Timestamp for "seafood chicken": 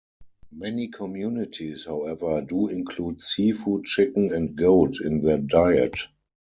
3.21-4.33